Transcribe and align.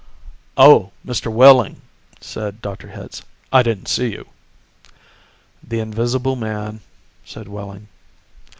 "Oh, 0.57 0.93
Mr. 1.05 1.31
Wehling," 1.31 1.79
said 2.19 2.59
Dr. 2.59 2.87
Hitz, 2.87 3.21
"I 3.53 3.61
didn't 3.61 3.85
see 3.85 4.07
you." 4.09 4.27
"The 5.61 5.79
invisible 5.79 6.35
man," 6.35 6.81
said 7.23 7.47
Wehling. 7.47 7.87